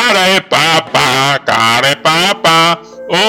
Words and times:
Cara 0.00 0.28
de 0.28 0.40
papa, 0.40 1.42
cara 1.44 1.88
de 1.88 1.96
papa, 1.96 2.80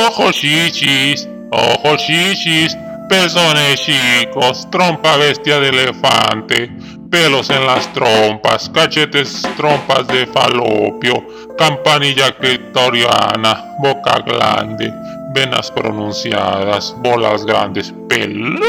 ojos 0.07 0.33
chichis, 0.37 1.27
ojos 1.51 2.01
chichis, 2.01 2.77
pezones 3.09 3.81
chicos, 3.81 4.65
trompa 4.71 5.17
bestia 5.17 5.59
de 5.59 5.67
elefante, 5.67 6.71
pelos 7.09 7.49
en 7.49 7.67
las 7.67 7.91
trompas, 7.91 8.69
cachetes, 8.69 9.41
trompas 9.57 10.07
de 10.07 10.25
falopio, 10.27 11.21
campanilla 11.57 12.31
clitoriana, 12.37 13.75
boca 13.79 14.19
grande, 14.25 14.93
venas 15.33 15.69
pronunciadas, 15.71 16.95
bolas 16.99 17.43
grandes, 17.45 17.93
peludas. 18.07 18.63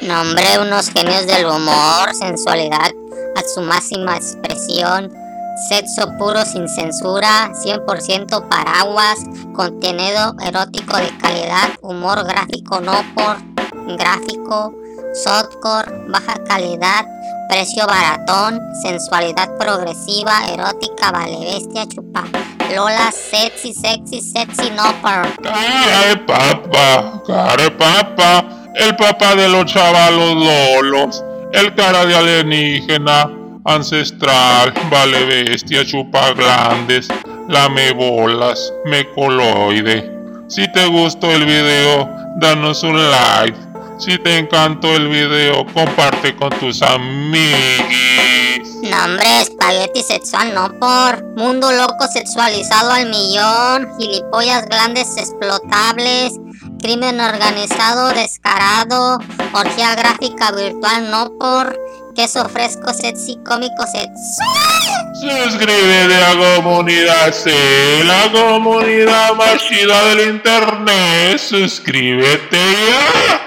Nombre 0.00 0.58
unos 0.62 0.88
genios 0.88 1.26
del 1.26 1.44
humor, 1.44 2.14
sensualidad 2.14 2.90
a 3.36 3.42
su 3.54 3.60
máxima 3.60 4.16
expresión, 4.16 5.12
sexo 5.56 6.12
puro 6.18 6.44
sin 6.44 6.68
censura, 6.68 7.50
100% 7.52 8.48
paraguas, 8.48 9.18
contenido 9.54 10.34
erótico 10.42 10.96
de 10.96 11.08
calidad, 11.18 11.70
humor 11.80 12.24
gráfico 12.24 12.80
no 12.80 12.92
por 13.14 13.36
gráfico, 13.96 14.74
softcore, 15.14 15.90
baja 16.08 16.34
calidad, 16.46 17.06
precio 17.48 17.86
baratón, 17.86 18.60
sensualidad 18.82 19.56
progresiva, 19.56 20.46
erótica, 20.52 21.10
vale 21.12 21.38
bestia, 21.38 21.86
chupa. 21.86 22.24
Lola, 22.74 23.12
sexy, 23.12 23.72
sexy, 23.72 24.20
sexy, 24.20 24.70
no 24.70 24.82
por. 25.00 25.42
Papa, 26.26 27.22
cara 27.26 27.62
de 27.62 27.70
papa, 27.70 28.44
el 28.74 28.96
papá 28.96 29.34
de 29.36 29.48
los 29.48 29.64
chavalos 29.66 30.34
lolos, 30.34 31.24
el 31.52 31.74
cara 31.74 32.04
de 32.04 32.16
alienígena, 32.16 33.30
ancestral, 33.66 34.72
vale 34.90 35.24
bestia, 35.24 35.84
chupa 35.84 36.32
grandes, 36.32 37.08
lame 37.48 37.92
bolas, 37.92 38.72
mecoloide. 38.84 40.10
Si 40.48 40.70
te 40.72 40.86
gustó 40.86 41.30
el 41.32 41.44
video, 41.44 42.08
danos 42.40 42.82
un 42.82 43.10
like. 43.10 43.58
Si 43.98 44.18
te 44.18 44.38
encantó 44.38 44.94
el 44.94 45.08
video, 45.08 45.66
comparte 45.72 46.36
con 46.36 46.50
tus 46.50 46.82
amigos. 46.82 47.46
Nombre 48.82 49.40
espagueti 49.40 50.02
sexual 50.02 50.54
no 50.54 50.68
por. 50.78 51.24
Mundo 51.36 51.72
loco 51.72 52.06
sexualizado 52.12 52.92
al 52.92 53.08
millón. 53.08 53.88
Gilipollas 53.98 54.66
grandes 54.66 55.16
explotables. 55.16 56.34
Crimen 56.86 57.20
organizado 57.20 58.10
descarado. 58.10 59.18
Orgía 59.52 59.96
gráfica 59.96 60.52
virtual 60.52 61.10
no 61.10 61.36
por. 61.36 61.76
Queso 62.14 62.48
fresco 62.48 62.94
sexy 62.94 63.40
cómico 63.44 63.82
sexual. 63.82 65.42
Suscríbete 65.42 66.14
a 66.14 66.32
la 66.32 66.60
comunidad 66.62 67.32
C, 67.32 67.52
la 68.04 68.30
comunidad 68.30 69.34
más 69.34 69.60
chida 69.66 70.04
del 70.04 70.28
internet. 70.28 71.38
Suscríbete 71.38 72.56
ya. 72.56 73.45